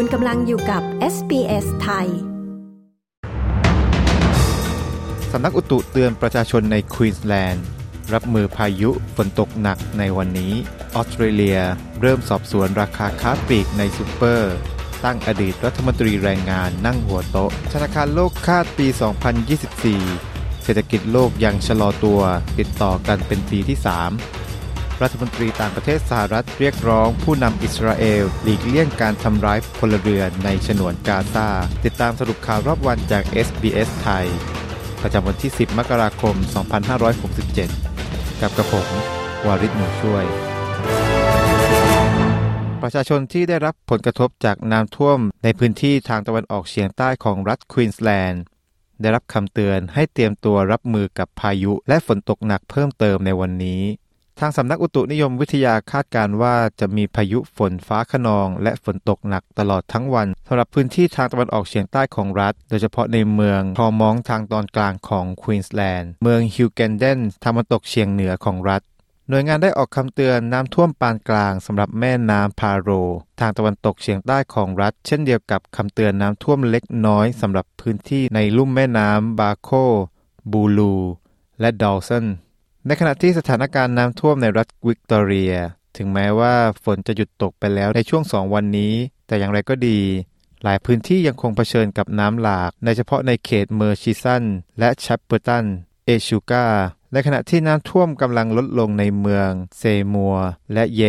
[0.00, 0.82] คุณกำลังอยู่กับ
[1.14, 2.08] SBS ไทย
[5.32, 7.64] สำนักอุตุเตือนประชาชนในควีนสแลนด์
[8.12, 10.52] รับมือพายุฝนตกหนักในวันนี้
[10.94, 11.58] ออสเตรเลีย
[12.00, 14.52] เริ่มสอบสวนราคาค้าปลีกในซูเปอร์
[15.04, 18.86] ตั้งอดีตรัฐมนตรีแรงงานนั่งหัวโต๊ะ ธนาคารโลกคาดปี
[19.74, 22.20] 2024 เศรษฐกิจโลกยังชะลอตัว
[22.58, 24.37] ติดต่อกันเป็นปีที่ 3
[25.02, 31.48] รัฐมนตรีต่างประเทศสหรัฐเรียกร้องผู้นำอิสราเอลหลีกเลี่ยงการทำร้ายพลเรือนในฉนวนกาซา
[31.84, 34.26] ติดตามสรุปข่าวรอบวันจาก SBS ไทย
[35.02, 36.34] ประจำวันที่ 10 มกราคม
[37.58, 38.88] 2567 กับกระผม
[39.46, 40.24] วาริศหนูช่วย
[42.82, 48.42] ประชาชนที่ได้รับผลกระทบจากน้ำท่วมในพื้นที่ทางตะวันออกเฉียงใต้ของรัฐควีนสแลนด์
[49.00, 53.82] ได้รับคำเตือนให้เตรียมตัวรับมือกับพายุและฝนตกหนักเพิ่มเติมในวันนี้
[54.42, 68.82] ทางสำนักอุตุนิยมวิทยาคาดการว่าจะมีพายุฝนฟ้าขนอง และฝนตกหนักตลอดทั้งวันสำหรับพื้นที่ทางตะวันออกเฉียงใต้ของรัฐ โดยเฉพาะในเมืองพอมองทางตอนกลางของควีนสแลนด์เมืองฮิวเกนเดนทางตะวันตกเฉียงเหนือของรัฐ
[69.28, 72.90] หน่วยงานได้ออกคำเตือนน้ำท่วมปานกลางสำหรับแม่น้ำพาโร
[73.40, 79.70] ทางตะวันตกเฉียงใต้ของรัฐ เช่นเดียวกับคำเตือนน้ำท่วมเล็กน้อยสำหรับพื้นที่ในลุ่มแม่น้ำบาโค
[80.52, 80.94] บูลู
[81.60, 82.26] และดอลสัน
[82.90, 85.54] ในขณะที่สถานการณ์น้ำท่วมในรัฐวิกตอเรีย
[85.96, 88.94] ถึงแม้ว่าฝนจะหยุดตกไปแล้วในช่วงสองวันนี้
[89.26, 90.00] แต่อย่างไรก็ดี
[90.64, 94.44] หลายพื้นที่ยังคงเผชิญกับน้ำหลากในเฉพาะในเขตเมอร์ชิสัน
[94.78, 95.64] และเชปเปอร์ตัน
[96.04, 96.66] เอชูกา
[97.12, 99.82] ในขณะที่น้ำท่วมกำลังลดลงในเมือง ซี
[100.14, 100.36] มัวร์
[100.72, 101.02] และเย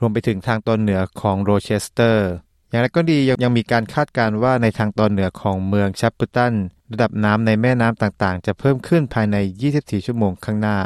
[0.00, 2.28] รวมไปถึงทางตอนเหนือของโรเชสเตอร์
[2.70, 6.54] อย่างไรก็ดียังยังมีการคาดการณ์ว่าในทางตอนเหนือของเมืองเชปเปอร์ตัน
[6.92, 9.36] ระดับน้ำในแม่น้ำต่างๆ จะเพิ่มขึ้นภายใน
[9.72, 10.78] 24 ชั่วโมงข้างหน้า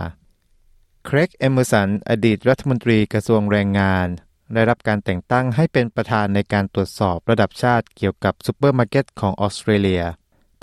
[1.05, 4.09] เครกเอมเมอร์สัน อดีตรัฐมนตรีกระทรวงแรงงาน
[4.55, 10.03] ได้รับการแต่งตั้งให้เป็นประธานในการตรวจสอบระดับชาติเกี่ยวกับซูเปอร์มาร์เก็ตของออสเตรเลีย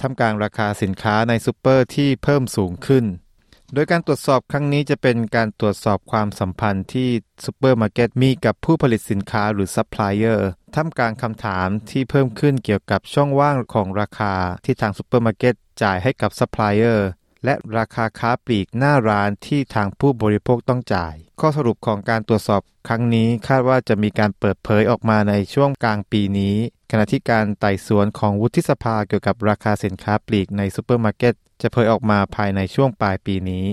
[0.02, 3.05] ท่ามกลางราคาสินค้าในซูเปอร์ที่เพิ่มสูงขึ้น
[3.73, 7.09] โดยการตรวจสอบครั้งนี้จะเป็นการตรวจสอบความสัมพันธ์ที่
[7.45, 14.33] ซูเปอร์มาร์เก็ตมีกับผู้ผลิตสินค้าหรือซัพพลายเออร์ท่ามกลางคำถามที่เพิ่มขึ้นเกี่ยวกับช่องว่างของราคา
[14.65, 17.08] ที่ทางซูเปอร์มาร์เก็ตจ่ายให้กับซัพพลายเออร์
[17.43, 26.55] และราคาค้าปลีกหน้าร้านที่ทางผู้บริโภคต้องจ่าย ข้อสรุปของการตรวจสอบครั้งนี้คาดว่าจะมีการเปิดเผยออกมาในช่วงกลางปีนี้
[26.91, 33.65] ขณะที่การไต่สวนของวุฒิสภาเกี่ยวกับราคาสินค้าปลีกในซูเปอร์มาร์เก็ตจะเผยออกมาภายในช่วงปลายปีนี้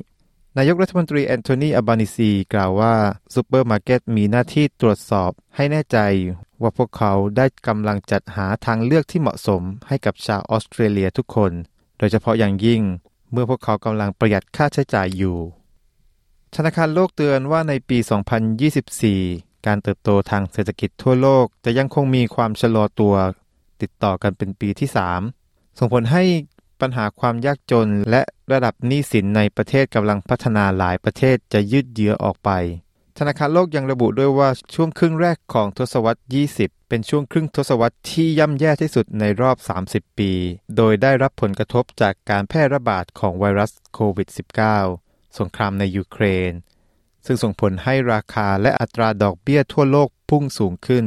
[0.58, 2.94] นายกรัฐมนตรีแอนโทนีอัลบานีซีกล่าวว่า
[3.34, 5.98] ซูเปอร์มาร์เก็ตมีหน้าที่ตรวจสอบให้แน่ใจ
[6.62, 11.52] ว่าพวกเขาได้กำลังจัดหาทางเลือกที่เหมาะสมให้กับชาวออสเตรเลียทุกคน
[11.98, 12.82] โดยเฉพาะอย่างยิ่ง
[13.32, 15.36] เมื่อพวกเขากำลังประหยัดค่าใช้จ่ายอยู่
[16.54, 17.98] ธนาคารโลกเตือนว่าในปี
[18.82, 23.14] 2024 การเติบโตทางเศรษฐกิจทั่วโลกจะยังคงมีความชะลอตัว
[23.82, 24.88] ติดต่อกันเป็นปีที่
[25.34, 26.24] 3 ส่งผลให้
[26.80, 28.22] ปัญหาความยากจนและ
[28.52, 32.50] ระดับหนี้สินในประเทศกำลังพัฒนาหลายประเทศจะยืดเยื้อออกไป
[33.18, 36.20] ธนาคารโลกยังระบุด้วยว่าช่วงครึ่งแรกของทศวรรษ
[36.54, 39.56] 20 เป็นช่วงครึ่งทศวรรษที่ย่ำแย่ที่สุดในรอบ
[39.88, 40.32] 30 ปี
[40.76, 44.28] โดยได้รับผลกระทบจากการแพร่ระบาดของไวรัสโควิด
[44.82, 46.52] -19 สงครามในยูเครน
[47.26, 51.04] ซึ่งส่งผลให้ราคาและอัตราดอกเบี้ยทั่วโลกพุ่งสูงขึ้น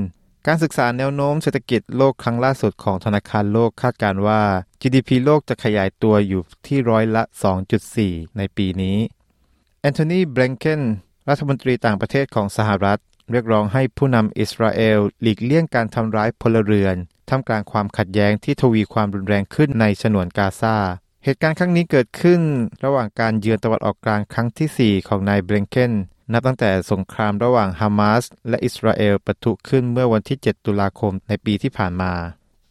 [0.48, 4.42] การศึกษาแนวโน้มเศรษฐกิจโลกครั้งล่าสุดของธนาคารโลกคาดการว่า
[4.82, 7.24] GDP โลกจะขยายตัวอยู่ที่ร้อยละ
[7.80, 8.98] 2.4 ในปีนี้
[9.82, 10.82] แอนโทนี เบลงเคน
[11.30, 13.00] รัฐมนตรีต่างประเทศของสหรัฐ
[13.32, 16.96] เรียกร้องให้ผู้นำอิสราเอลหลีกเลี่ยงการทำร้ายพลเรือน
[17.30, 20.76] ท่ามกลางความขัดแย้งที่ทวีความรุนแรงขึ้นในฉนวนกาซา
[21.24, 22.42] เหตุการณ์ครั้งนี้เกิดขึ้น
[22.84, 25.92] ระหว่างการเยือนตะวันออกกลางครั้งที่ 4 ของนายเบลงเคน
[26.32, 32.14] นับตั้งแต่สงครามระหว่างฮามาสและอิสราเอลปะทุขึ้นเมื่อวันที่ 7 ตุลาคมในปีที่ผ่านมา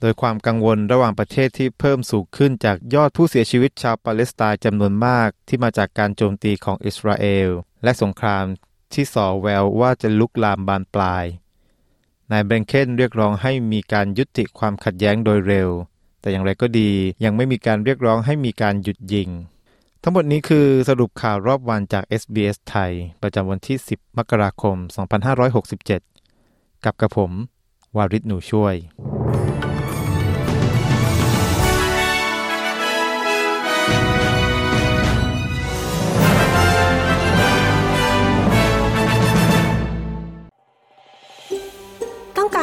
[0.01, 7.49] โดยความกังวลระหว่างประเทศที่เพิ่มสูงขึ้นจากยอดผู้เสียชีวิตชาวปาเลสไตน์จำนวนมากที่มาจากการโจมตีของอิสราเอล
[7.85, 8.45] และสงคราม
[8.93, 11.25] ที่ส่อแววว่าจะลุกลามบานปลาย
[12.31, 15.71] นายเบงเคนเรียกร้องให้มีการยุติความขัดแย้งโดยเร็ว
[16.21, 16.91] แต่อย่างไรก็ดี
[17.25, 19.31] ยังไม่มีการเรียกร้องให้มีการหยุดยิง
[20.03, 22.93] ทั้งหมดนี้คือสรุปข่าวรอบวันจาก SBS ไทย
[23.23, 24.77] ประจำวันที่ 10 มกราคม
[26.01, 27.33] 2567 กับกระผม
[27.97, 28.75] วาริศหนูช่วย